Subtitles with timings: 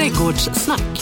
[0.00, 1.00] Trädgårdssnack.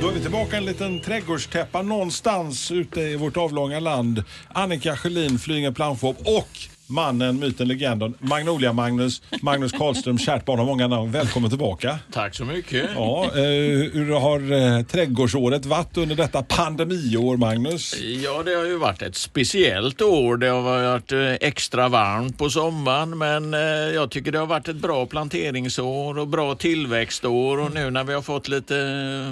[0.00, 4.24] Då är vi tillbaka en liten trädgårdstäppa någonstans ute i vårt avlånga land.
[4.48, 10.86] Annika Sjölin, Flyinge Planshop och mannen, myten, legenden, Magnolia-Magnus, Magnus Karlström, kärt barn har många
[10.86, 11.10] namn.
[11.10, 11.98] Välkommen tillbaka.
[12.12, 12.90] Tack så mycket.
[12.94, 13.40] Ja, eh,
[13.92, 18.00] hur har eh, trädgårdsåret varit under detta pandemiår, Magnus?
[18.00, 20.36] Ja, det har ju varit ett speciellt år.
[20.36, 23.60] Det har varit eh, extra varmt på sommaren, men eh,
[23.94, 28.14] jag tycker det har varit ett bra planteringsår och bra tillväxtår och nu när vi
[28.14, 28.74] har fått lite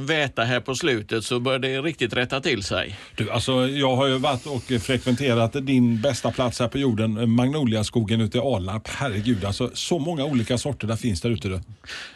[0.00, 2.98] väta här på slutet så börjar det riktigt rätta till sig.
[3.16, 8.20] Du, alltså, jag har ju varit och frekventerat din bästa plats här på jorden, Magnoliaskogen
[8.20, 8.88] ute i Alnarp.
[8.88, 11.48] Herregud, alltså så många olika sorter där finns där ute.
[11.48, 11.60] Du.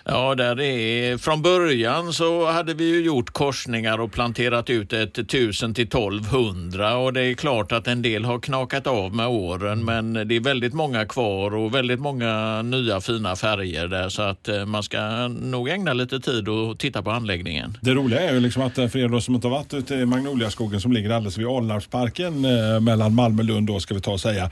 [0.04, 5.18] Ja, där är, från början så hade vi ju gjort korsningar och planterat ut ett
[5.18, 9.84] 1000 till 1200 och det är klart att en del har knakat av med åren
[9.84, 14.48] men det är väldigt många kvar och väldigt många nya fina färger där så att
[14.48, 17.78] eh, man ska nog ägna lite tid och titta på anläggningen.
[17.80, 19.94] Det roliga är ju liksom att eh, för er då som inte har varit ute
[19.94, 24.00] i Magnoliaskogen som ligger alldeles vid Alnarpsparken eh, mellan Malmö och Lund då ska vi
[24.00, 24.50] ta och säga.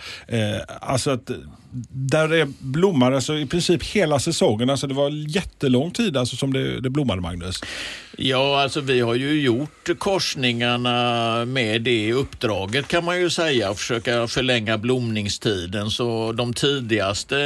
[0.68, 1.30] Alltså att
[1.90, 4.70] där det blommar alltså i princip hela säsongen.
[4.70, 7.60] Alltså det var jättelång tid alltså som det, det blommade Magnus.
[8.18, 14.26] Ja, alltså vi har ju gjort korsningarna med det uppdraget kan man ju säga, försöka
[14.26, 15.90] förlänga blomningstiden.
[15.90, 17.36] Så de tidigaste,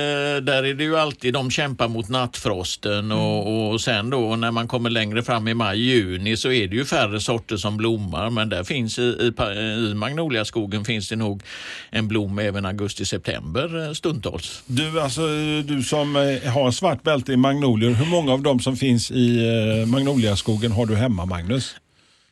[0.41, 4.69] där är det ju alltid de kämpar mot nattfrosten och, och sen då när man
[4.69, 8.31] kommer längre fram i maj, juni så är det ju färre sorter som blommar.
[8.31, 9.43] Men där finns i, i,
[9.91, 11.43] i Magnoliaskogen finns det nog
[11.91, 14.62] en blom även augusti, september stundtals.
[14.66, 15.22] Du, alltså,
[15.64, 19.38] du som eh, har svart bälte i magnolier, hur många av dem som finns i
[19.83, 21.75] eh, Magnoliaskogen har du hemma Magnus?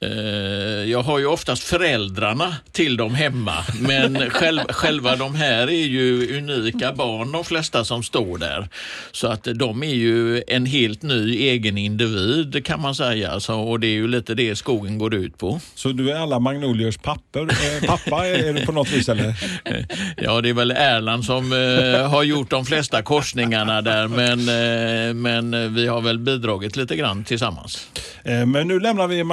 [0.00, 0.10] Eh,
[0.90, 6.36] Jag har ju oftast föräldrarna till dem hemma, men själv, själva de här är ju
[6.38, 8.68] unika barn de flesta som står där.
[9.12, 13.40] Så att de är ju en helt ny egen individ kan man säga.
[13.40, 15.60] Så, och det är ju lite det skogen går ut på.
[15.74, 19.34] Så du är alla magnoliers papper, eh, pappa är du på något vis eller?
[20.16, 24.44] Ja, det är väl Erland som eh, har gjort de flesta korsningarna där, men,
[25.22, 27.88] men vi har väl bidragit lite grann tillsammans.
[28.24, 29.24] Men nu lämnar vi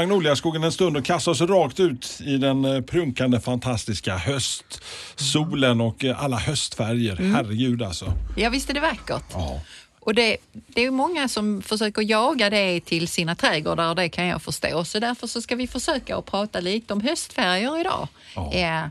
[0.54, 6.06] Magnoliaskogen en stund och kastar oss rakt ut i den eh, prunkande fantastiska höstsolen och
[6.06, 7.16] eh, alla höstfärger.
[7.16, 8.14] Herregud alltså.
[8.38, 9.24] Ja, visst är det vackert.
[9.34, 9.62] Ja.
[10.00, 10.38] Och det,
[10.68, 14.86] det är många som försöker jaga det till sina trädgårdar och det kan jag förstå.
[14.86, 18.08] Så därför så ska vi försöka att prata lite om höstfärger idag.
[18.36, 18.54] Ja.
[18.54, 18.84] Eh,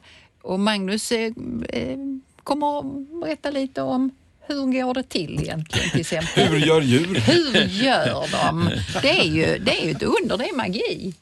[0.42, 1.32] och Magnus eh,
[1.68, 1.98] eh,
[2.44, 4.10] kommer att berätta lite om
[4.46, 6.46] hur går det till egentligen till exempel.
[6.46, 7.14] Hur gör djur?
[7.14, 8.70] Hur gör de?
[9.02, 11.14] Det är ju, det är ju ett under, det är magi.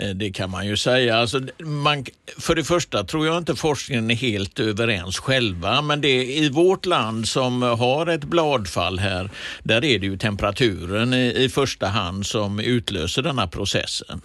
[0.00, 1.16] Eh, Det kan man ju säga.
[1.16, 2.04] Alltså, man,
[2.38, 6.86] för det första tror jag inte forskningen är helt överens själva, men det i vårt
[6.86, 9.30] land som har ett bladfall här,
[9.62, 14.20] där är det ju temperaturen i, i första hand som utlöser denna processen.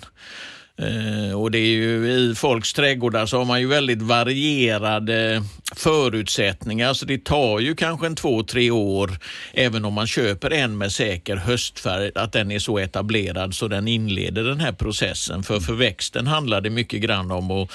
[0.82, 5.44] Eh, och det är ju i folks trädgårdar så har man ju väldigt varierade
[5.76, 9.12] förutsättningar så det tar ju kanske en två, tre år
[9.54, 13.88] även om man köper en med säker höstfärg att den är så etablerad så den
[13.88, 15.44] inleder den här processen.
[15.44, 17.72] För för växten handlar det mycket grann om att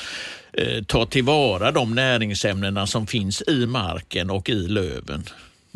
[0.53, 5.25] eh, ta tillvara de näringsämnena som finns i marken och i löven.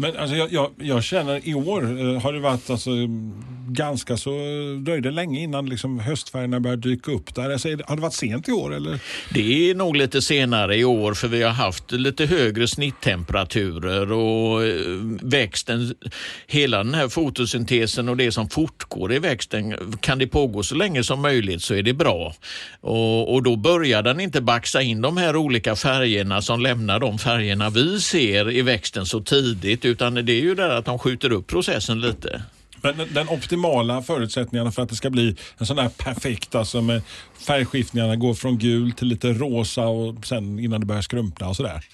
[0.01, 2.91] Men alltså, jag, jag, jag känner i år eh, har det varit alltså,
[3.73, 4.31] ganska så
[4.85, 7.35] dröjde länge innan liksom, höstfärgerna började dyka upp.
[7.35, 7.51] Där.
[7.51, 8.99] Alltså, har det varit sent i år eller?
[9.35, 14.65] Det är nog lite senare i år för vi har haft lite högre snitttemperaturer och
[14.65, 14.75] eh,
[15.23, 15.95] växten,
[16.47, 21.05] hela den här fotosyntesen och det som fortgår i växten, kan det pågå så länge
[21.05, 22.35] som möjligt så är det bra.
[22.81, 27.19] Och, och då börjar den inte baxa in de här olika färgerna som lämnar de
[27.19, 31.33] färgerna vi ser i växten så tidigt utan det är ju det att de skjuter
[31.33, 32.43] upp processen lite.
[32.83, 37.03] Men den, optimala förutsättningarna för att det ska bli en sån här perfekt, alltså med
[37.47, 41.85] färgskiftningarna går från gul till lite rosa och sen innan det börjar skrumpna och sådär.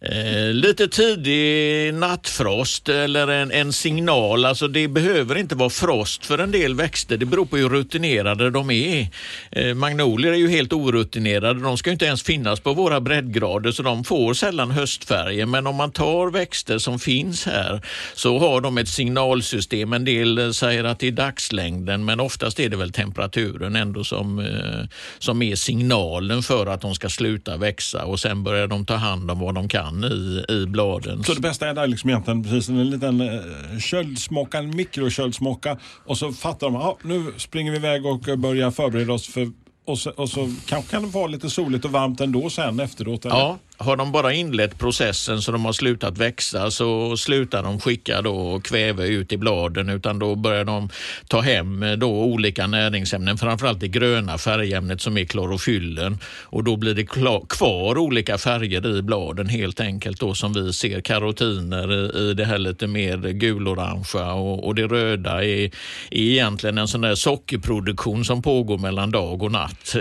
[0.00, 4.44] Eh, lite tidig nattfrost eller en, en signal.
[4.44, 7.16] Alltså det behöver inte vara frost för en del växter.
[7.16, 9.08] Det beror på hur rutinerade de är.
[9.50, 11.60] Eh, magnolier är ju helt orutinerade.
[11.60, 15.46] De ska ju inte ens finnas på våra breddgrader så de får sällan höstfärger.
[15.46, 17.80] Men om man tar växter som finns här
[18.14, 19.92] så har de ett signalsystem.
[19.92, 24.38] En del säger att det är dagslängden men oftast är det väl temperaturen ändå som,
[24.38, 24.88] eh,
[25.18, 29.30] som är signalen för att de ska sluta växa och sen börjar de ta hand
[29.30, 31.24] om vad de kan i, i bladen.
[31.24, 36.18] Så det bästa är där liksom egentligen precis en liten eh, köldsmocka, en mikroköldsmocka och
[36.18, 39.50] så fattar de att nu springer vi iväg och börjar förbereda oss för
[39.86, 43.24] och så, och så kanske kan det vara lite soligt och varmt ändå sen efteråt.
[43.24, 43.36] Eller?
[43.36, 48.22] Ja, har de bara inlett processen så de har slutat växa så slutar de skicka
[48.22, 50.88] då kväve ut i bladen utan då börjar de
[51.28, 56.94] ta hem då olika näringsämnen, framförallt det gröna färgämnet som är klorofyllen och då blir
[56.94, 57.06] det
[57.48, 62.58] kvar olika färger i bladen helt enkelt då som vi ser karotiner i det här
[62.58, 65.70] lite mer gulorangea och, och det röda är, är
[66.10, 69.94] egentligen en sån där sockerproduktion som pågår mellan dag och natt.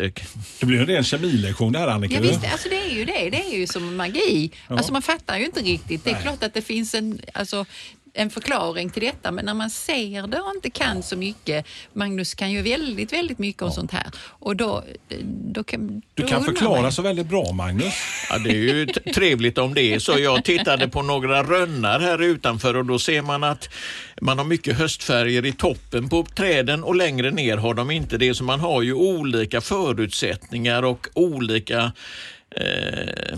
[0.60, 2.16] Det blir en ren kemilektion det här Annika.
[2.16, 3.30] Ja, visst, alltså det är ju det.
[3.30, 4.52] Det är ju som magi.
[4.68, 4.78] Ja.
[4.78, 6.04] Alltså man fattar ju inte riktigt.
[6.04, 6.22] Det är Nej.
[6.22, 7.66] klart att det finns en, alltså,
[8.16, 12.34] en förklaring till detta men när man ser det och inte kan så mycket, Magnus
[12.34, 13.74] kan ju väldigt, väldigt mycket om ja.
[13.74, 14.84] sånt här och då,
[15.28, 16.02] då kan...
[16.14, 16.92] Då du kan förklara man.
[16.92, 17.94] så väldigt bra Magnus.
[18.30, 20.20] Ja, det är ju trevligt om det är så.
[20.20, 23.70] Jag tittade på några rönnar här utanför och då ser man att
[24.22, 28.34] man har mycket höstfärger i toppen på träden och längre ner har de inte det.
[28.34, 31.92] Så man har ju olika förutsättningar och olika
[32.56, 33.38] eh,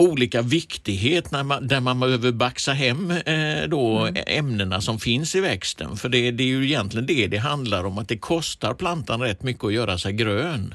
[0.00, 4.24] olika viktighet när man, där man behöver baxa hem eh, då mm.
[4.26, 5.96] ämnena som finns i växten.
[5.96, 9.42] För det, det, är ju egentligen det det handlar om, att det kostar plantan rätt
[9.42, 10.74] mycket att göra sig grön.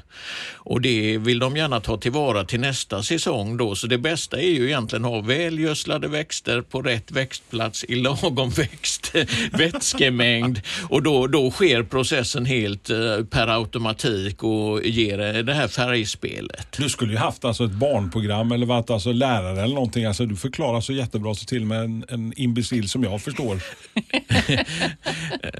[0.54, 3.74] Och det vill de gärna ta tillvara till nästa säsong då.
[3.74, 8.50] Så det bästa är ju egentligen att ha välgödslade växter på rätt växtplats i lagom
[8.56, 9.14] växt,
[9.52, 16.76] vätskemängd och då, då sker processen helt eh, per automatik och ger det här färgspelet.
[16.78, 20.04] Du skulle ju haft alltså ett barnprogram eller varit alltså lärare eller någonting.
[20.04, 23.56] Alltså, du förklarar så jättebra så till och med en, en imbecill som jag förstår.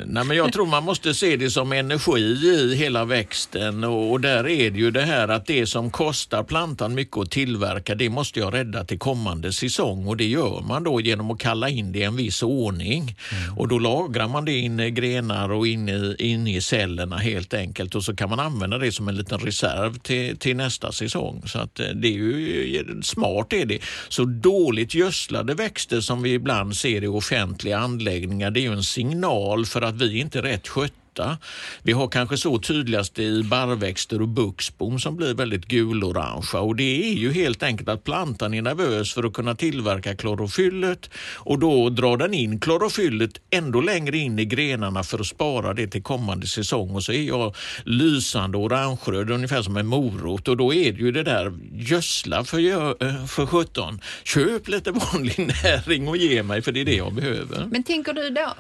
[0.07, 4.21] Nej, men jag tror man måste se det som energi i hela växten och, och,
[4.21, 8.11] där är det ju det här att det som kostar plantan mycket att tillverka det
[8.11, 11.93] måste jag rädda till kommande säsong och det gör man då genom att kalla in
[11.93, 13.03] det i en viss ordning.
[13.03, 13.59] Mm.
[13.59, 17.55] Och då lagrar man det in i grenar och in i, in i cellerna helt
[17.55, 21.43] enkelt och så kan man använda det som en liten reserv till, till nästa säsong.
[21.47, 23.83] Så att eh, det är ju smart Självklart är det.
[24.09, 28.83] Så dåligt gödslade växter som vi ibland ser i offentliga anläggningar, det är ju en
[28.83, 31.39] signal för att vi inte är rätt skötta svarta.
[31.83, 37.13] Vi har kanske så tydligast i barrväxter och buxbom som blir väldigt gulorangea och det
[37.13, 41.11] är ju helt enkelt att plantan är nervös för att kunna tillverka klorofyllet
[41.45, 45.87] och då drar den in klorofyllet ändå längre in i grenarna för att spara det
[45.87, 47.55] till kommande säsong och så är jag
[47.85, 52.59] lysande orangeröd ungefär som en morot och då är det ju det där gödsla för,
[53.03, 54.01] eh, för 17.
[54.25, 57.67] Köp lite vanlig näring och ge mig för det är det jag behöver.
[57.71, 58.55] Men tänker du då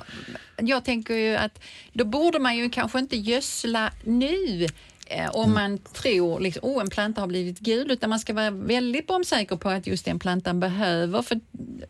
[0.56, 1.60] jag tänker ju att
[1.92, 4.66] då borde man ju kanske inte gödsla nu
[5.06, 5.54] eh, om mm.
[5.54, 9.56] man tror liksom, oh, en planta har blivit gul, utan man ska vara väldigt bombsäker
[9.56, 11.22] på att just den plantan behöver.
[11.22, 11.40] För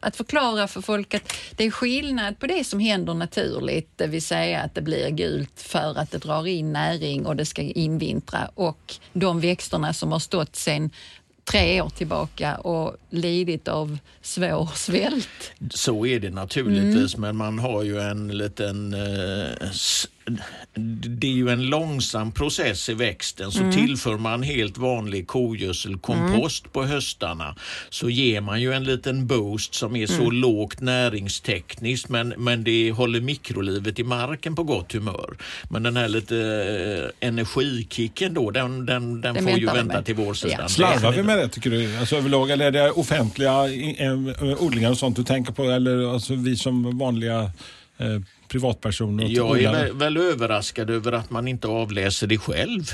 [0.01, 4.23] att förklara för folk att det är skillnad på det som händer naturligt, det vill
[4.23, 8.51] säga att det blir gult för att det drar in näring och det ska invintra
[8.55, 10.91] och de växterna som har stått sedan
[11.51, 15.53] tre år tillbaka och lidit av svår svält.
[15.71, 17.21] Så är det naturligtvis, mm.
[17.21, 19.71] men man har ju en liten eh,
[21.07, 23.53] det är ju en långsam process i växten.
[23.53, 23.73] Så mm.
[23.73, 26.73] tillför man helt vanlig kogödsel, kompost mm.
[26.73, 27.57] på höstarna
[27.91, 30.33] så ger man ju en liten boost som är så mm.
[30.33, 35.37] lågt näringstekniskt men, men det håller mikrolivet i marken på gott humör.
[35.71, 36.37] Men den här lite
[37.21, 40.59] eh, energikicken då, den, den, den, får ju vänta till vårsidan.
[40.61, 40.69] Ja.
[40.69, 41.97] Slarvar vi med det tycker du?
[41.97, 43.53] Alltså överlag, eller är det offentliga
[43.99, 47.51] eh, odlingar och sånt du tänker på eller alltså vi som vanliga
[47.99, 49.27] eh, privatpersoner?
[49.29, 52.83] Jag är väl, väl, överraskad över att man inte avläser det själv.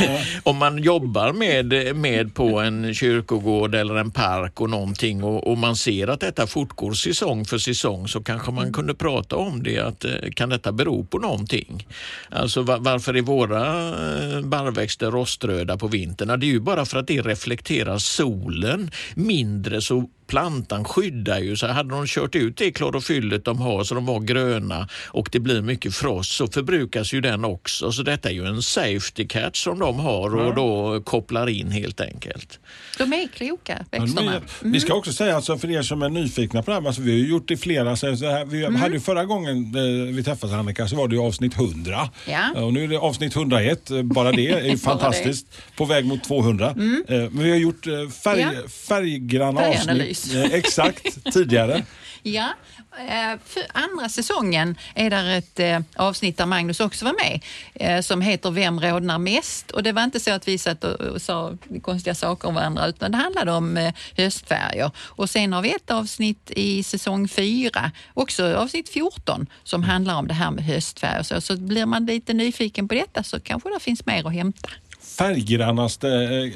[0.00, 0.18] Ja.
[0.42, 5.58] Om man jobbar med, med på en kyrkogård eller en park och någonting och, och,
[5.58, 9.78] man ser att detta fortgår säsong för säsong så kanske man kunde prata om det.
[9.78, 11.86] Att, eh, kan detta bero på någonting?
[12.30, 16.40] Alltså var, varför är våra eh, barrväxter roströda på vintern?
[16.40, 21.72] Det är ju bara för att det reflekterar solen mindre så plantan skyddar ju sig.
[21.72, 25.62] Hade de kört ut det klorofyllet de har så de var gröna och det blir
[25.62, 27.92] mycket frost så förbrukas ju den också.
[27.92, 32.00] Så detta är ju en safety catch som de har och då kopplar in helt
[32.00, 32.60] enkelt.
[32.98, 34.32] De är kloka växterna.
[34.32, 34.42] Mm.
[34.60, 37.10] Vi ska också säga alltså för er som är nyfikna på det här, alltså vi
[37.10, 38.76] har ju gjort det flera, så här, vi mm.
[38.76, 42.62] hade ju förra gången eh, vi träffades Annika så var det ju avsnitt 100 ja.
[42.62, 45.46] och nu är det avsnitt 101, bara det är ju fantastiskt.
[45.76, 46.70] På väg mot 200.
[46.70, 47.04] Mm.
[47.08, 48.68] Eh, men vi har gjort eh, färg, ja.
[48.68, 51.84] färggranna avsnitt Eh, exakt, tidigare.
[52.22, 52.54] Ja,
[52.98, 58.20] eh, för andra säsongen är det ett eh, avsnitt där Magnus också var med som
[58.20, 59.70] heter Vem rodnar mest?
[59.70, 63.10] Och det var inte så att vi satt och sa konstiga saker om varandra utan
[63.10, 64.90] det handlade om höstfärger.
[64.98, 70.28] Och sen har vi ett avsnitt i säsong fyra, också avsnitt 14, som handlar om
[70.28, 71.22] det här med höstfärger.
[71.22, 74.68] Så, så blir man lite nyfiken på detta så kanske det finns mer att hämta
[75.06, 76.52] färggrannaste eh,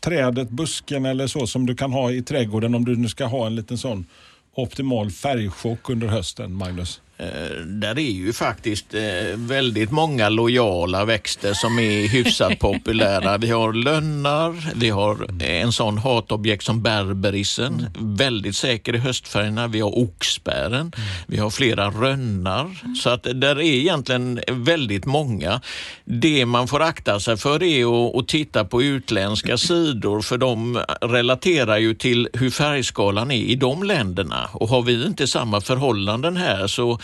[0.00, 3.46] trädet, busken eller så som du kan ha i trädgården om du nu ska ha
[3.46, 4.06] en liten sån
[4.54, 7.00] optimal färgchock under hösten, Magnus?
[7.18, 9.00] Eh, där är ju faktiskt eh,
[9.36, 13.38] väldigt många lojala växter som är hyfsat populära.
[13.38, 19.66] Vi har lönnar, vi har eh, en sån hatobjekt som berberisen, väldigt säker i höstfärgerna.
[19.66, 20.92] Vi har oxbären,
[21.26, 22.96] vi har flera rönnar.
[23.02, 25.60] Så att där är egentligen väldigt många.
[26.04, 31.78] Det man får akta sig för är att, titta på utländska sidor för de relaterar
[31.78, 34.48] ju till hur färgskalan är i de länderna.
[34.52, 36.98] Och har vi inte samma förhållanden här så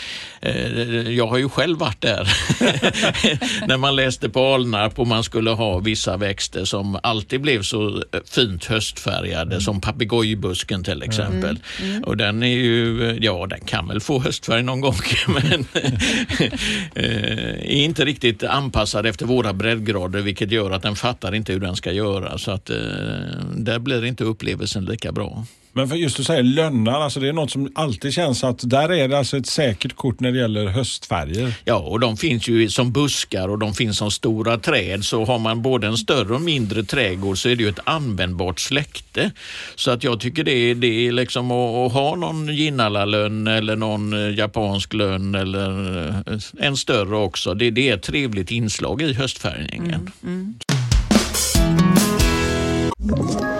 [1.09, 2.29] jag har ju själv varit där
[3.67, 8.03] när man läste på Alnarp och man skulle ha vissa växter som alltid blev så
[8.25, 9.61] fint höstfärgade mm.
[9.61, 11.59] som papegojbusken till exempel.
[11.81, 11.91] Mm.
[11.91, 12.05] Mm.
[12.05, 14.97] Och den är ju, ja den kan väl få höstfärg någon gång
[15.29, 15.67] men
[16.95, 17.05] eh,
[17.55, 21.77] är inte riktigt anpassad efter våra breddgrader vilket gör att den fattar inte hur den
[21.77, 22.77] ska göra så att eh,
[23.57, 25.45] där blir inte upplevelsen lika bra.
[25.81, 28.93] Men för just att säga lönnar, alltså det är något som alltid känns att där
[28.93, 31.55] är det alltså ett säkert kort när det gäller höstfärger.
[31.65, 35.05] Ja, och de finns ju som buskar och de finns som stora träd.
[35.05, 38.61] Så har man både en större och mindre trädgård så är det ju ett användbart
[38.61, 39.31] släkte.
[39.75, 43.77] Så att jag tycker det är, det är liksom att, att ha någon Jinnala-lönn eller
[43.77, 46.15] någon eh, japansk lönn eller eh,
[46.59, 47.55] en större också.
[47.55, 50.11] Det, det är ett trevligt inslag i höstfärgningen.
[50.23, 50.55] Mm,
[53.09, 53.60] mm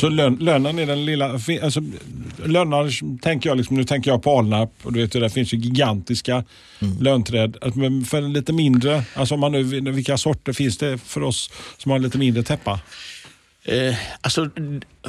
[0.00, 1.30] Så lön, lönen är den lilla,
[1.62, 1.80] alltså,
[2.44, 5.56] lönnar tänker jag, liksom, nu tänker jag på Alnarp och du vet det finns ju
[5.56, 6.44] gigantiska
[6.82, 7.02] mm.
[7.02, 7.56] lönträd.
[7.74, 11.90] Men för lite mindre, alltså om man nu, vilka sorter finns det för oss som
[11.92, 12.80] har lite mindre täppa?
[13.66, 14.50] Eh, alltså,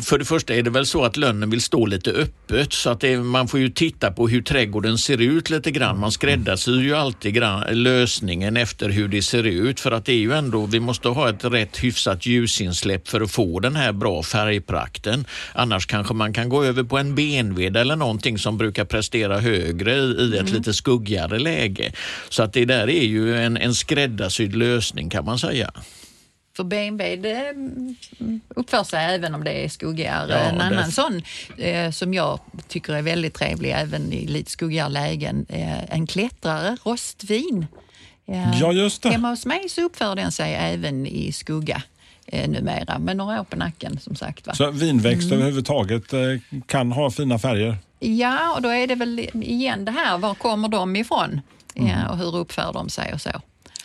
[0.01, 2.99] för det första är det väl så att lönnen vill stå lite öppet så att
[2.99, 5.99] det, man får ju titta på hur trädgården ser ut lite grann.
[5.99, 10.17] Man skräddarsyr ju alltid grann, lösningen efter hur det ser ut för att det är
[10.17, 14.23] ju ändå, vi måste ha ett rätt hyfsat ljusinsläpp för att få den här bra
[14.23, 15.25] färgprakten.
[15.53, 19.95] Annars kanske man kan gå över på en benved eller någonting som brukar prestera högre
[19.95, 20.53] i, i ett mm.
[20.53, 21.91] lite skuggigare läge.
[22.29, 25.71] Så att det där är ju en, en skräddarsydd lösning kan man säga.
[26.55, 27.53] För BMW
[28.49, 30.31] uppför sig även om det är skuggigare.
[30.31, 30.91] Ja, en annan det...
[30.91, 31.21] sån
[31.57, 36.77] eh, som jag tycker är väldigt trevlig även i lite skuggigare lägen, eh, en klättrare,
[36.83, 37.67] rostvin.
[38.27, 39.09] Eh, ja, just det.
[39.09, 41.81] Hemma hos mig så uppför den sig även i skugga
[42.27, 44.47] eh, numera, med några år på nacken som sagt.
[44.47, 44.53] Va?
[44.53, 45.33] Så vinväxt mm.
[45.33, 46.19] överhuvudtaget eh,
[46.65, 47.77] kan ha fina färger?
[47.99, 51.41] Ja, och då är det väl igen det här, var kommer de ifrån?
[51.75, 51.89] Mm.
[51.89, 53.41] Ja, och hur uppför de sig och så.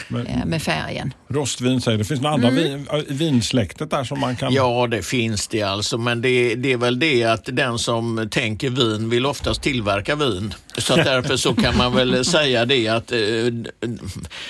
[0.08, 1.14] Men, eh, med färgen.
[1.28, 2.04] Rostvin säger det.
[2.04, 2.48] Finns det några mm.
[2.48, 4.52] andra vin, vinsläktet där som man kan...
[4.52, 5.98] Ja, det finns det alltså.
[5.98, 10.54] Men det, det, är väl det att den som tänker vin vill oftast tillverka vin.
[10.78, 13.18] Så därför så kan man väl säga det att eh,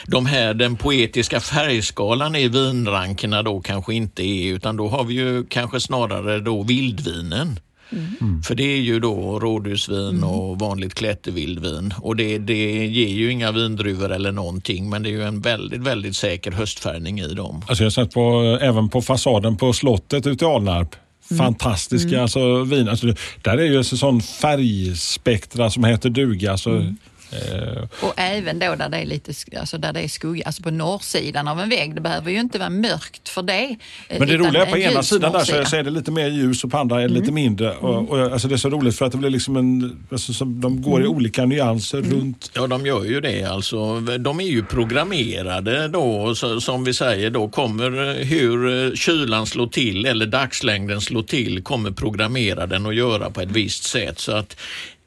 [0.06, 5.14] de här, den poetiska färgskalan i vinrankerna då kanske inte är, utan då har vi
[5.14, 7.60] ju kanske snarare då vildvinen.
[7.92, 8.42] Mm.
[8.42, 10.24] För det är ju då rådhusvin mm.
[10.24, 11.94] och vanligt klättervildvin.
[11.98, 15.80] Och det, det ger ju inga vindruvor eller någonting men det är ju en väldigt,
[15.80, 17.62] väldigt säker höstfärgning i dem.
[17.68, 20.96] Alltså jag har sett på, även på fasaden på slottet ute i Alnarp
[21.30, 21.38] Mm.
[21.38, 22.22] fantastiska mm.
[22.22, 22.88] Alltså, vin.
[22.88, 23.06] Alltså,
[23.42, 26.52] där är ju en sån färgspektra som heter duga.
[26.52, 26.96] Alltså, mm.
[27.32, 30.70] Eh, och även då där det är lite alltså där det är skugga, alltså på
[30.70, 31.94] norrsidan av en vägg.
[31.94, 33.76] Det behöver ju inte vara mörkt för det.
[34.18, 36.70] Men det roliga är på ena sidan där så, är det lite mer ljus och
[36.70, 37.20] på andra är det mm.
[37.20, 37.70] lite mindre.
[37.76, 38.06] Och, mm.
[38.06, 40.82] och, alltså det är så roligt för att det blir liksom en, alltså, som, de
[40.82, 41.04] går mm.
[41.04, 42.10] i olika nyanser mm.
[42.10, 42.50] runt.
[42.54, 43.44] Ja, de gör ju det.
[43.44, 49.66] Alltså, de är ju programmerade då, så, som vi säger, då kommer hur kylan slår
[49.66, 54.18] till eller dagslängden slår till kommer programmera den att göra på ett visst sätt.
[54.18, 54.56] Så att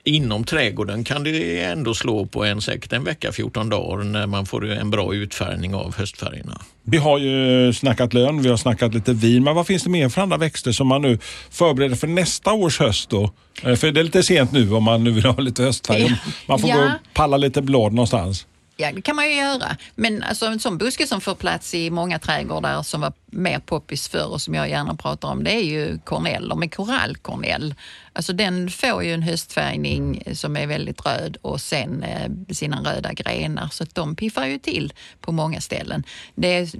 [0.05, 4.45] Inom trädgården kan det ändå slå på en säkert en vecka, 14 dagar när man
[4.45, 6.61] får en bra utfärgning av höstfärgerna.
[6.83, 10.09] Vi har ju snackat lön, vi har snackat lite vin, men vad finns det mer
[10.09, 11.19] för andra växter som man nu
[11.49, 13.31] förbereder för nästa års höst då?
[13.63, 16.15] Eh, för det är lite sent nu om man nu vill ha lite höstfärg.
[16.47, 16.75] Man får ja.
[16.75, 18.47] gå och palla lite blad någonstans.
[18.77, 19.77] Ja, det kan man ju göra.
[19.95, 24.07] Men alltså, en sån buske som får plats i många trädgårdar som var mer poppis
[24.07, 27.75] förr och som jag gärna pratar om, det är ju korneller med korallkornell.
[28.13, 33.13] Alltså den får ju en höstfärgning som är väldigt röd och sen eh, sina röda
[33.13, 36.03] grenar så att de piffar ju till på många ställen.
[36.35, 36.73] Det,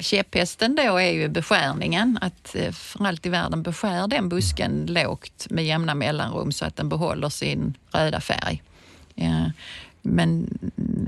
[0.00, 5.46] käpphästen då är ju beskärningen, att eh, för allt i världen beskär den busken lågt
[5.50, 8.62] med jämna mellanrum så att den behåller sin röda färg.
[9.14, 9.50] Ja.
[10.04, 10.58] Men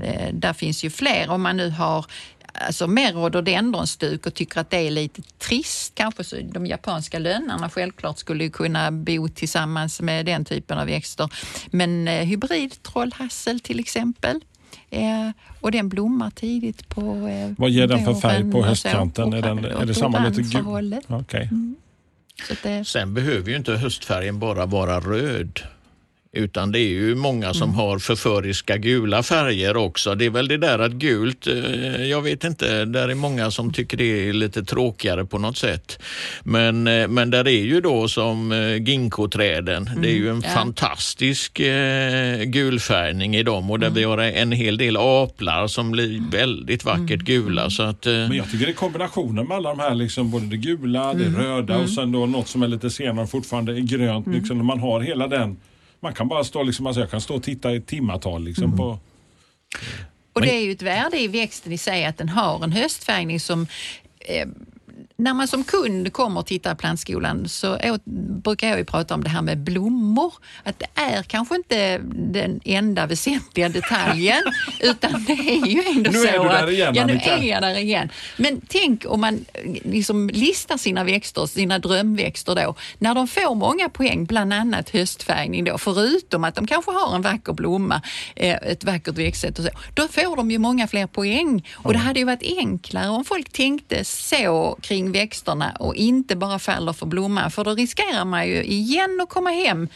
[0.03, 1.29] eh, där finns ju fler.
[1.29, 2.05] Om man nu har
[2.53, 7.69] alltså mer rhododendronstuk och tycker att det är lite trist, kanske så de japanska lönnarna
[7.69, 11.29] självklart skulle kunna bo tillsammans med den typen av växter.
[11.71, 14.41] Men eh, hybridtrollhassel till exempel.
[14.89, 15.29] Eh,
[15.61, 19.33] och den blommar tidigt på eh, Vad ger den för färg på höstkanten?
[19.33, 20.55] Är, den, är det samma lite gul?
[20.55, 21.03] Orangehållet.
[21.07, 21.49] Okej.
[22.47, 25.59] Så att det, Sen behöver ju inte höstfärgen bara vara röd.
[26.31, 30.15] Utan det är ju många som har förföriska gula färger också.
[30.15, 33.73] Det är väl det där att gult, eh, jag vet inte, där är många som
[33.73, 35.99] tycker det är lite tråkigare på något sätt.
[36.43, 40.49] Men, eh, men där är ju då som eh, ginkgoträden, det är ju en ja.
[40.49, 41.61] fantastisk
[42.45, 47.19] gulfärgning i dem och där vi har en hel del aplar som blir väldigt vackert
[47.19, 47.69] gula.
[47.69, 50.57] Så att, Men jag tycker det är kombinationen med alla de här, liksom, både det
[50.57, 54.27] gula, det röda och sen då något som är lite senare fortfarande är grönt.
[54.27, 55.57] Liksom, när man har hela den.
[55.99, 58.99] Man kan bara stå, liksom, alltså jag kan stå och titta i timmatal liksom, på
[60.33, 63.39] Och det är ju ett värde i växten i sig att den har en höstfärgning
[63.39, 63.67] som
[64.19, 64.47] eh,
[65.19, 67.99] när man som kund kommer och tittar i plantskolan så å-
[68.43, 70.33] brukar jag ju prata om det här med blommor.
[70.63, 74.43] Att det är kanske inte den enda väsentliga detaljen
[74.79, 76.69] utan det är ju ändå Nu så är du där att...
[76.69, 77.37] igen, ja, nu Annika.
[77.37, 78.09] är jag där igen.
[78.37, 82.75] Men tänk om man eh, liksom listar sina växter, sina drömväxter då.
[82.99, 87.21] När de får många poäng, bland annat höstfärgning då, förutom att de kanske har en
[87.21, 88.01] vacker blomma,
[88.35, 89.71] eh, ett vackert växtsätt och så.
[89.93, 91.67] Då får de ju många fler poäng.
[91.75, 96.59] Och det hade ju varit enklare om folk tänkte så kring växterna och inte bara
[96.59, 97.51] faller för blomman.
[97.51, 99.87] För då riskerar man ju igen att komma hem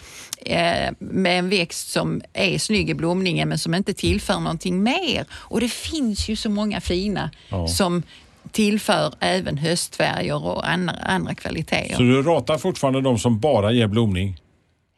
[0.46, 5.26] eh, med en växt som är snygg i blomningen men som inte tillför någonting mer.
[5.32, 7.68] Och det finns ju så många fina Ja.
[7.68, 8.04] som
[8.52, 11.96] tillför även höstfärger och andra, andra kvaliteter.
[11.96, 14.38] Så du ratar fortfarande de som bara ger blomning?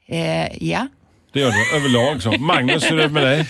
[0.08, 0.88] Eh, ja.
[1.34, 2.22] Det gör du överlag.
[2.22, 2.32] Så.
[2.32, 3.48] Magnus, hur är det med dig?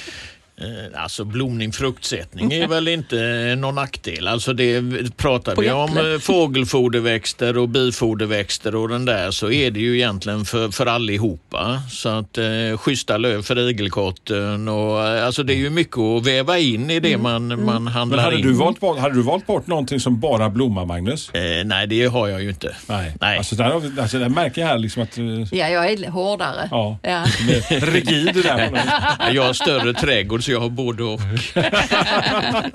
[0.63, 3.15] Eh, Alltså blomning, fruktsättning är väl inte
[3.57, 4.27] någon nackdel.
[4.27, 4.81] Alltså det
[5.17, 10.45] pratar vi om eh, fågelfoderväxter och bifoderväxter och den där så är det ju egentligen
[10.45, 11.81] för, för allihopa.
[11.89, 16.27] Så att eh, schyssta löv för igelkotten och eh, alltså det är ju mycket att
[16.27, 18.41] väva in i det man, man Men handlar hade in.
[18.41, 21.29] du, valt bort, hade du valt bort någonting som bara blommar, Magnus?
[21.29, 22.75] Eh, nej, det har jag ju inte.
[22.87, 23.13] Nej.
[23.21, 23.37] Nej.
[23.37, 25.17] Alltså, där, har alltså, där märker jag här liksom att...
[25.17, 25.23] eh,
[25.59, 26.67] ja, jag är hårdare.
[26.71, 26.97] Ja.
[27.03, 27.23] Ja.
[27.69, 28.81] rigid där.
[29.33, 31.19] Jag har större trädgård så jag har både och.
[31.21, 31.37] Mm.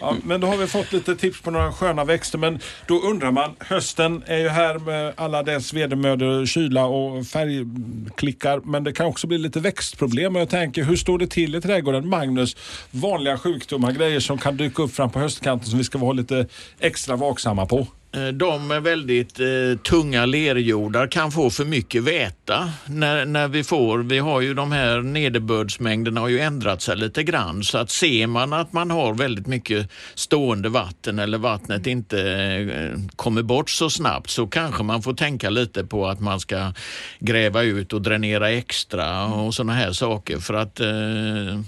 [0.00, 2.38] Ja, men då har vi fått lite tips på några sköna växter.
[2.38, 8.60] Men då undrar man, hösten är ju här med alla dess vedermödor, kyla och färgklickar.
[8.64, 10.36] Men det kan också bli lite växtproblem.
[10.36, 12.08] Och jag tänker, hur står det till i trädgården?
[12.08, 12.56] Magnus,
[12.90, 16.46] vanliga sjukdomar, grejer som kan dyka upp fram på höstkanten som vi ska vara lite
[16.80, 17.86] extra vaksamma på.
[18.14, 23.64] Eh, de med väldigt eh, tunga lerjordar kan få för mycket väta när, när vi
[23.64, 27.62] får, vi har ju de här nederbördsmängderna har ju ändrat sig lite grann.
[27.64, 33.00] Så att ser man att man har väldigt mycket stående vatten eller vattnet inte eh,
[33.16, 36.72] kommer bort så snabbt så kanske man får tänka lite på att man ska
[37.18, 40.38] gräva ut och dränera extra och sådana här saker.
[40.38, 41.60] För att eh,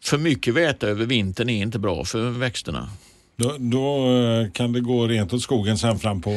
[0.00, 2.88] för mycket väta över vintern är inte bra för växterna.
[3.40, 6.30] Då, då eh, kan det gå rent åt skogen sen fram på...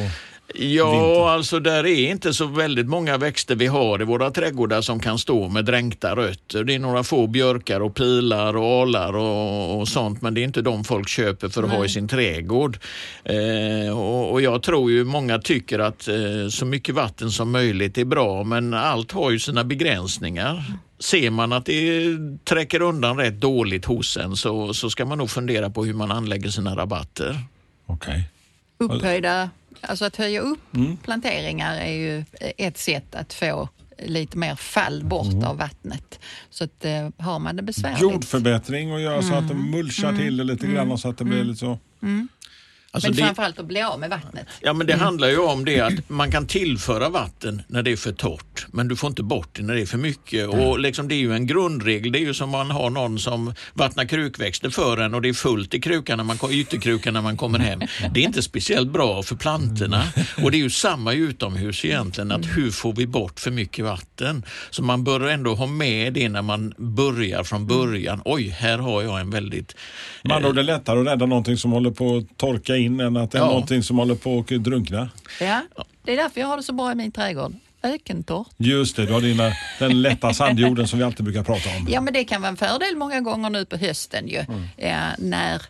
[0.54, 1.28] Ja, vinter.
[1.28, 5.18] alltså där är inte så väldigt många växter vi har i våra trädgårdar som kan
[5.18, 6.64] stå med dränkta rötter.
[6.64, 10.44] Det är några få björkar och pilar och alar och, och sånt, men det är
[10.44, 12.78] inte de folk köper för att ha i sin trädgård.
[13.24, 17.98] Eh, och, och jag tror ju många tycker att eh, så mycket vatten som möjligt
[17.98, 20.64] är bra, men allt har ju sina begränsningar.
[20.98, 25.30] Ser man att det träcker undan rätt dåligt hos en så, så ska man nog
[25.30, 27.38] fundera på hur man anlägger sina rabatter.
[27.86, 28.30] Okej.
[28.78, 30.96] Upphöjda, alltså att höja upp Mm.
[30.96, 32.24] planteringar är ju
[32.58, 33.68] ett sätt att få
[34.06, 35.44] lite mer fall bort Mm.
[35.44, 36.18] av vattnet.
[36.50, 38.00] Så att eh, har man det besvärligt.
[38.02, 41.44] Jordförbättring och göra så att det mulchar till det lite grann så att det blir
[41.44, 41.78] lite så.
[42.94, 44.46] Alltså men det- framförallt att bli av med vattnet.
[44.60, 47.96] Ja, men det handlar ju om det att man kan tillföra vatten när det är
[47.96, 48.66] för torrt.
[48.72, 50.48] men du får inte bort det när det är för mycket.
[50.48, 52.12] Och liksom, det är ju en grundregel.
[52.12, 55.32] Det är ju som man har någon som vattnar krukväxter för en och det är
[55.32, 57.80] fullt i krukan när man, ytterkrukan när man kommer hem.
[58.14, 60.02] Det är inte speciellt bra för plantorna.
[60.44, 64.44] Och det är ju samma utomhus egentligen, att hur får vi bort för mycket vatten?
[64.70, 68.22] Så man bör ändå ha med det när man börjar från början.
[68.24, 69.76] Oj, här har jag en väldigt...
[70.22, 73.16] Andra ord, det är lättare att rädda någonting som håller på att torka in än
[73.16, 73.46] att det är Ja.
[73.46, 75.08] någonting som håller på att drunkna.
[75.40, 75.62] Ja,
[76.02, 77.52] det är därför jag har det så bra i min trädgård.
[77.82, 78.46] Ökentorrt.
[78.56, 81.86] Just det, du har dina, den lätta sandjorden som vi alltid brukar prata om.
[81.90, 84.44] Ja, men det kan vara en fördel många gånger nu på hösten ju.
[84.76, 85.62] Ja, när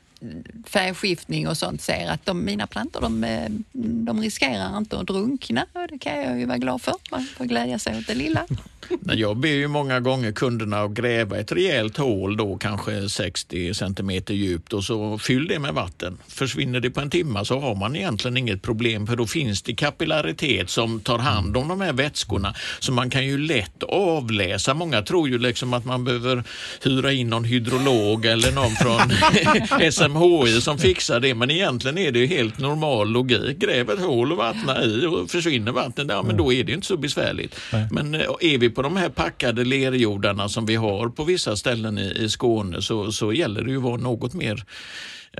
[0.66, 5.66] färgskiftning och sånt ser att de, mina plantor de, eh, de riskerar inte att drunkna
[5.72, 6.94] och det kan jag ju vara glad för.
[7.10, 8.46] Man får glädja sig åt det lilla.
[9.12, 14.34] Jag ber ju många gånger kunderna att gräva ett rejält hål, då kanske 60 centimeter
[14.34, 16.18] djupt och så fyll det med vatten.
[16.28, 19.74] Försvinner det på en timme så har man egentligen inget problem för då finns det
[19.74, 22.54] kapillaritet som tar hand om de här vätskorna.
[22.80, 24.74] Så man kan ju lätt avläsa.
[24.74, 26.44] Många tror ju liksom att man behöver
[26.82, 29.00] hyra in någon hydrolog eller någon från
[30.14, 31.34] SMHI som fixar det.
[31.34, 33.58] Men egentligen är det ju helt normal logik.
[33.58, 36.74] Gräv ett hål och vattna i och försvinner vattnet, ja men då är det ju
[36.74, 37.56] inte så besvärligt.
[37.90, 41.98] Men eh, är vi på de här packade lerjordarna som vi har på vissa ställen
[41.98, 44.64] i, i Skåne så, så gäller det ju att vara något mer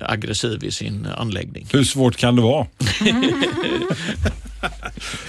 [0.00, 1.66] aggressiv i sin anläggning.
[1.72, 2.66] Hur svårt kan det vara?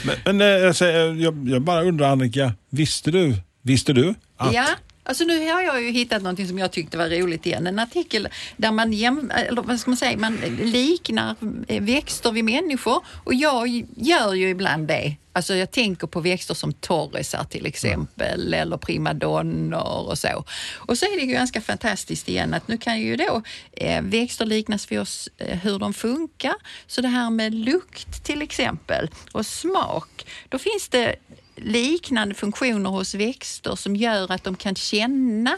[0.04, 4.54] men men eh, jag, säger, jag, jag bara undrar Annika, visste du, visste du att
[4.54, 4.68] Ja,
[5.06, 7.68] alltså nu har jag ju hittat någonting som jag tyckte var roligt igen.
[7.68, 11.36] En artikel där man, jäm, eller vad ska man, säga, man liknar
[11.80, 15.16] växter vid människor och jag gör ju ibland det.
[15.36, 20.46] Alltså jag tänker på växter som torrisar till exempel eller primadonnor och så.
[20.76, 23.42] Och så är det ju ganska fantastiskt igen att nu kan ju då
[23.72, 26.56] eh, växter liknas vid oss eh, hur de funkar.
[26.88, 31.16] Så det här med lukt till exempel och smak, då finns det
[31.56, 35.58] liknande funktioner hos växter som gör att de kan känna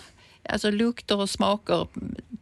[0.50, 1.88] alltså lukter och smaker.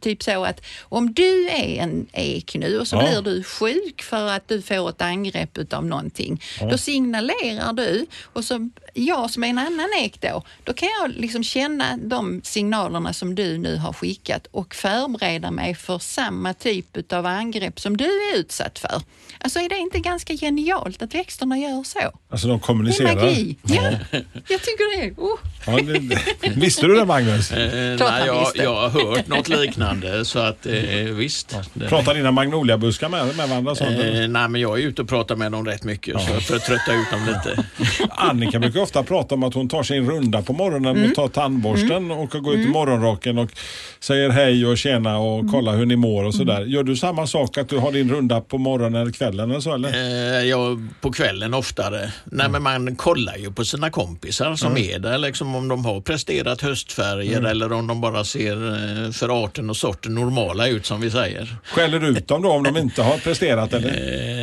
[0.00, 3.02] Typ så att om du är en ek nu och så Ja.
[3.02, 6.42] blir du sjuk för att du får ett angrepp utav någonting.
[6.70, 11.10] Då signalerar du och så jag som är en annan ek då, då kan jag
[11.10, 16.96] liksom känna de signalerna som du nu har skickat och förbereda mig för samma typ
[16.96, 19.02] utav angrepp som du är utsatt för.
[19.40, 21.98] Alltså är det inte ganska genialt att växterna gör så?
[22.30, 23.14] alltså de Det är kommunicerar?
[23.14, 23.56] magi.
[23.62, 23.82] Ja,
[24.48, 25.12] jag tycker det.
[25.16, 25.38] Oh.
[25.66, 25.76] Ja,
[26.40, 27.52] det, visste du det Magnus?
[27.56, 30.72] Eh, nej, jag, jag har hört något liknande så att eh,
[31.14, 31.56] visst.
[31.88, 33.74] Pratar dina magnoliabuskar med, med varandra?
[33.74, 33.90] Sånt?
[33.90, 36.64] Eh, nej, men jag är ute och pratar med dem rätt mycket så för att
[36.64, 37.64] trötta ut dem lite.
[38.10, 41.08] Annika brukar ofta prata om att hon tar sin runda på morgonen Mm.
[41.10, 43.50] och tar tandborsten och går ut i morgonrocken och
[44.00, 45.52] säger hej och tjena och Mm.
[45.52, 46.60] kollar hur ni mår och sådär.
[46.64, 49.74] Gör du samma sak att du har din runda på morgonen eller kvällen eller så
[49.74, 49.88] eller?
[49.88, 52.12] Eh, jag, på kvällen oftare.
[52.24, 56.00] Nej, men man kollar ju på sina kompisar som är där, liksom om de har
[56.00, 58.52] presterat höstfärger eller om de bara ser
[59.06, 61.56] eh, för arten och sorten normala ut som vi säger.
[61.64, 63.88] Skäller du ut dem då om de inte har presterat eller?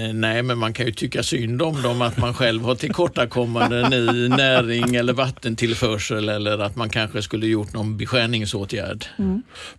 [0.08, 3.94] Eh, nej, men man kan ju tycka synd om dem att man själv har tillkortakommanden
[3.94, 9.06] i näring eller vattentillförsel eller att man kanske skulle gjort någon beskärningsåtgärd.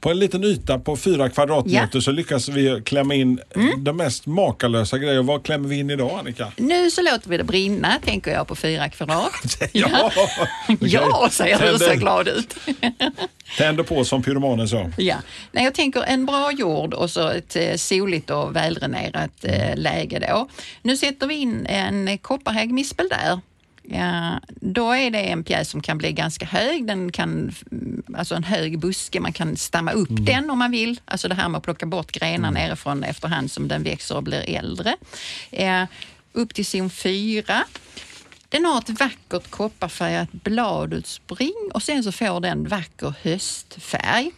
[0.01, 2.01] På en liten yta på fyra kvadratmeter Ja.
[2.01, 3.41] så lyckas vi klämma in
[3.79, 5.23] de mest makalösa grejer.
[5.23, 6.53] Vad klämmer vi in idag Annika?
[6.57, 9.33] Nu så låter vi det brinna, tänker jag på fyra kvadrat.
[9.73, 10.11] Ja,
[10.81, 12.57] Ja, säger du och ser glad ut.
[13.59, 14.91] Tänder på som pyromanen sa.
[14.99, 15.17] Ja.
[15.53, 20.27] Nej, jag tänker en bra jord och så ett eh, soligt och väldränerat eh, läge
[20.31, 20.49] då.
[20.83, 23.41] Nu sätter vi in en kopparhäggmispel där.
[23.89, 26.87] Ja, då är det en pjäs som kan bli ganska hög.
[26.87, 31.01] Den kan, mm, alltså en hög buske, man kan stamma upp den om man vill.
[31.05, 34.51] Alltså det här med att plocka bort grenar nerifrån efterhand som den växer och blir
[34.51, 34.97] äldre.
[35.51, 35.85] Eh,
[36.33, 37.65] upp till zon 4.
[38.49, 44.33] Den har ett vackert kopparfärgat bladutspring och sen så får den vacker höstfärg.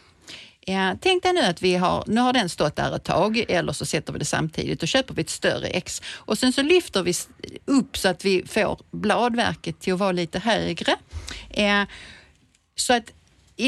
[0.68, 3.72] Ja, tänk dig nu att vi har, nu har den stått där ett tag eller
[3.72, 7.02] så sätter vi det samtidigt och köper vi ett större ex och sen så lyfter
[7.02, 7.14] vi
[7.64, 10.96] upp så att vi får bladverket till att vara lite högre.
[11.50, 11.82] Eh,
[12.76, 13.12] så att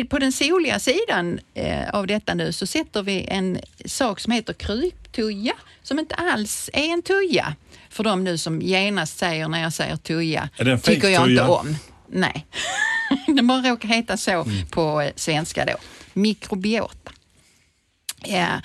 [0.08, 4.52] på den soliga sidan eh, av detta nu så sätter vi en sak som heter
[4.52, 7.54] kryptuja som inte alls är en tuja.
[7.90, 10.48] För de nu som genast säger när jag säger tuja,
[10.82, 11.76] tycker jag inte om.
[12.08, 12.46] Nej,
[13.26, 15.76] den bara råkar heta så på eh, svenska då.
[16.18, 17.12] Mikrobiota.
[18.24, 18.56] Eh,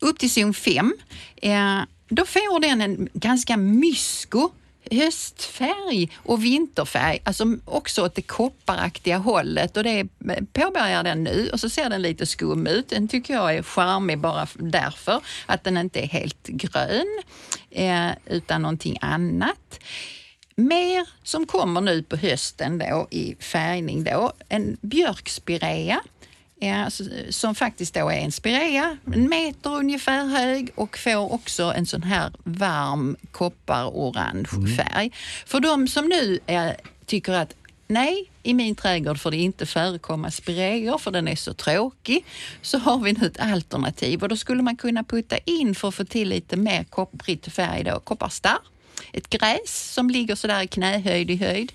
[0.00, 0.94] upp till zon 5,
[1.36, 4.50] eh, då får den en ganska mysko
[4.90, 10.06] höstfärg och vinterfärg, alltså också åt det kopparaktiga hållet och det
[10.52, 12.88] påbörjar den nu och så ser den lite skum ut.
[12.88, 17.22] Den tycker jag är charmig bara därför att den inte är helt grön
[17.70, 19.80] eh, utan någonting annat.
[20.54, 24.32] mer som kommer nu på hösten då i färgning då.
[24.48, 26.00] En björkspirea
[26.60, 26.90] Ja,
[27.30, 32.02] som faktiskt då är en spirea, en meter ungefär hög och får också en sån
[32.02, 35.12] här varm kopparorange färg.
[35.46, 37.54] För de som nu är, tycker att
[37.86, 42.24] nej, i min trädgård får det inte förekomma spireor för den är så tråkig,
[42.62, 45.94] så har vi nu ett alternativ och då skulle man kunna putta in för att
[45.94, 48.58] få till lite mer kopprigt färg då, kopparstarr
[49.12, 51.72] ett gräs som ligger sådär i knähöjd i höjd.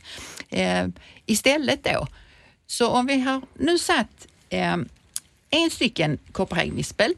[0.49, 0.87] Eh,
[1.25, 2.07] istället då,
[2.67, 4.77] så om vi har nu satt eh,
[5.49, 7.13] en stycken kopparhäggmispel,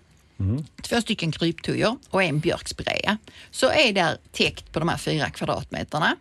[0.81, 3.17] två stycken kryptujor och en björkspirea,
[3.51, 6.15] så är det täckt på de här fyra kvadratmeterna.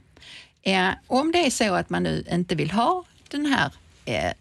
[0.63, 3.73] Eh, om det är så att man nu inte vill ha den här
[4.05, 4.33] eh,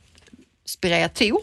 [0.65, 1.41] spirea tor,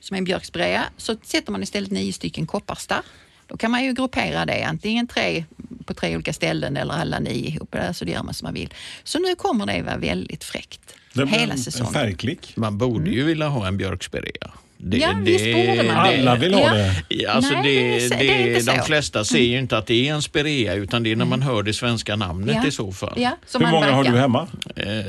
[0.00, 3.02] som är en björkspirea, så sätter man istället nio stycken kopparstarr.
[3.46, 5.44] Då kan man ju gruppera det, antingen tre
[5.84, 7.76] på tre olika ställen eller alla nio ihop.
[7.94, 8.74] Så det gör man som man vill.
[9.04, 10.80] Så nu kommer det vara väldigt fräckt.
[11.12, 11.86] Det Hela en, säsongen.
[11.86, 12.56] en färgklick.
[12.56, 14.50] Man borde ju vilja ha en björkspirea.
[14.78, 16.18] Det, Ja, visst borde man det.
[16.20, 16.74] Alla vill ha Ja.
[16.74, 16.92] det.
[17.08, 18.72] Ja, Alltså Nej, det, det är- det, det är de.
[18.72, 18.84] Mm.
[18.84, 21.62] flesta ser ju inte att det är en spirea utan det är när man hör
[21.62, 22.66] det svenska namnet Ja.
[22.68, 23.14] i så fall.
[23.16, 24.12] Ja, Hur många har verkar.
[24.12, 24.48] du hemma?
[24.74, 25.04] Ja, eh,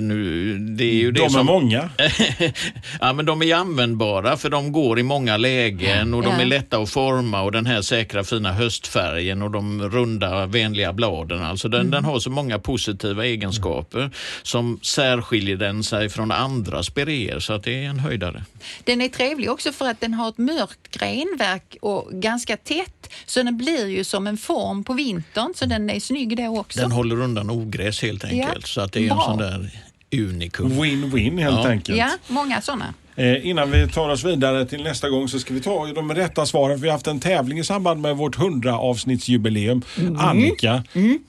[0.00, 1.46] nu, det är ju det De är som...
[1.46, 1.90] många.
[3.00, 6.40] ja, men de är användbara för de går i många lägen och de Ja.
[6.40, 11.42] är lätta att forma och den här säkra fina höstfärgen och de runda vänliga bladen.
[11.44, 14.10] Alltså den, den har så många positiva egenskaper
[14.42, 18.44] som särskiljer den sig från andra spireer så att det är en höjdare.
[18.84, 23.03] Den är trevlig också för att den har ett mörkt grenverk och ganska tätt.
[23.26, 26.80] Så den blir ju som en form på vintern, så den är snygg då också.
[26.80, 29.24] Den håller undan ogräs helt enkelt Ja, så att det är en bra.
[29.24, 29.70] sån där
[30.12, 30.72] unikum.
[30.72, 31.68] Win-win helt Ja.
[31.68, 31.98] enkelt.
[31.98, 32.94] Ja, många sådana.
[33.16, 36.46] Eh, innan vi tar oss vidare till nästa gång så ska vi ta de rätta
[36.46, 36.80] svaren.
[36.80, 39.82] Vi har haft en tävling i samband med vårt 100 avsnittsjubileum.
[40.18, 40.84] Annika,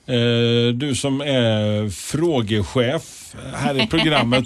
[0.06, 4.44] Eh, du som är frågechef här i programmet,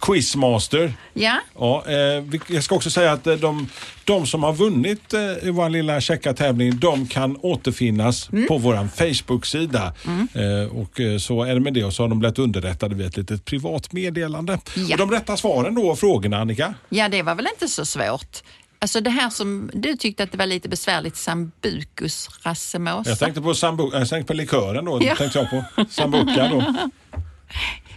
[0.00, 0.92] Quizmaster.
[1.12, 3.68] Ja, Ja, eh, jag ska också säga att eh, de,
[4.04, 5.20] de som har vunnit eh,
[5.52, 9.92] vår lilla checka tävling, de kan återfinnas på vår Facebook-sida.
[10.34, 13.06] Eh, och eh, så är det med det och så har de blivit underrättade via
[13.06, 14.58] ett litet privat meddelande.
[14.76, 14.94] Ja.
[14.94, 16.74] Och de rätta svaren då, frågorna Annika?
[16.88, 18.42] ja, det var väl inte så svårt.
[18.78, 23.10] Alltså det här som du tyckte att det var lite besvärligt, Sambucus racemosa.
[23.10, 25.16] Jag tänkte på, sambu- jag tänkte på likören då, Ja.
[25.16, 25.84] tänkte jag på.
[25.90, 26.74] Sambuca då.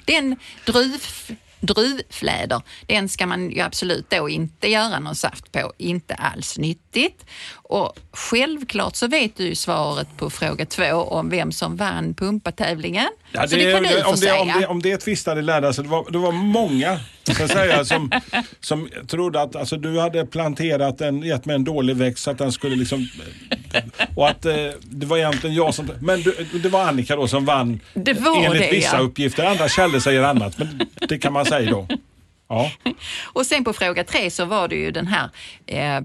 [0.08, 1.02] Den druv,
[1.60, 5.74] druvfläder, den ska man ju absolut då inte göra någon saft på.
[5.78, 7.26] Inte alls nyttigt.
[7.54, 13.10] Och självklart så vet du ju svaret på fråga två om vem som vann pumpatävlingen.
[13.32, 15.90] Ja, så det kan du om, det, om, det, om det tvistade lärda sig, det
[15.90, 18.12] var, det var många att säga, som,
[18.60, 22.38] som trodde att alltså, du hade planterat en, gett mig en dålig växt så att
[22.38, 23.08] den skulle liksom...
[24.16, 25.92] Och att eh, det var egentligen jag som...
[26.02, 29.02] Men du, det var Annika då som vann Det var enligt det, vissa ja.
[29.04, 29.46] uppgifter.
[29.46, 31.88] Andra källor säger annat, men det kan man säga då.
[32.50, 32.72] Ja.
[33.34, 35.30] Och sen på fråga tre så var det ju den här
[35.68, 36.02] eh,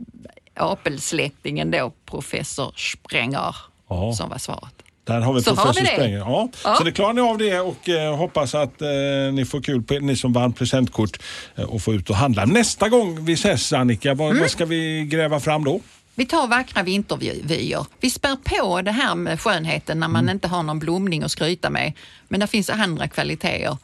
[0.55, 3.57] apelsläktingen då, professor Sprenger,
[3.89, 4.13] Ja.
[4.13, 4.73] som var svaret.
[5.05, 5.95] Där har vi Så har professor vi det.
[5.97, 6.19] Sprenger.
[6.19, 6.49] Ja.
[6.65, 6.75] Ja.
[6.77, 8.89] Så det klarar ni av det och eh, hoppas att eh,
[9.33, 11.19] ni får kul på ni som vann presentkort
[11.57, 12.45] eh, och får ut och handla.
[12.45, 14.41] Nästa gång vi ses Annika, vad, Mm.
[14.41, 15.81] vad ska vi gräva fram då?
[16.14, 17.87] Vi tar vackra vintervyer.
[18.01, 21.70] Vi spär på det här med skönheten när man inte har någon blomning att skryta
[21.70, 21.92] med.
[22.29, 23.77] Men det finns andra kvaliteter.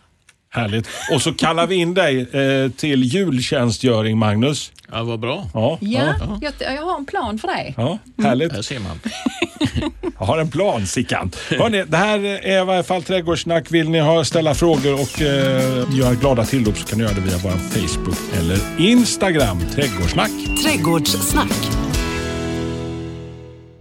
[0.50, 0.88] Härligt.
[1.14, 4.72] Och så kallar vi in dig eh, till jultjänstgöring Magnus.
[4.92, 5.46] Ja, vad bra.
[5.54, 7.74] Ja, Ja, Jag, jag har en plan för dig.
[7.76, 8.52] ja, härligt.
[8.54, 9.00] Där ser man.
[10.18, 11.30] Jag har en plan Sickan.
[11.50, 13.70] Hörrni, det här är i varje fall Trädgårdssnack.
[13.70, 17.20] Vill ni ha, ställa frågor och eh, göra glada tillrop så kan ni göra det
[17.20, 19.60] via vår Facebook eller Instagram.
[19.74, 20.30] Trädgårdssnack.
[20.64, 21.77] Trädgårdssnack.